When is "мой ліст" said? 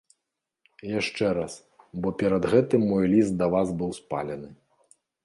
2.93-3.31